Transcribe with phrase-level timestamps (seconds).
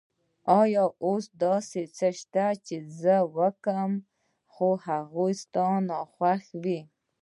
[0.61, 3.91] آیا اوس داسې څه شته چې زه یې کوم
[4.57, 6.79] او هغه ستا ناخوښه وي؟